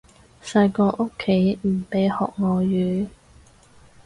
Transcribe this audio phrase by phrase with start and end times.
[0.41, 3.07] 細個屋企唔俾學外語